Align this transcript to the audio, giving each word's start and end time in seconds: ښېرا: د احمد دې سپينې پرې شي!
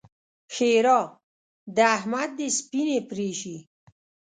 ښېرا: 0.53 0.99
د 1.75 1.77
احمد 1.97 2.29
دې 2.37 2.47
سپينې 2.57 2.99
پرې 3.09 3.29
شي! 3.39 3.57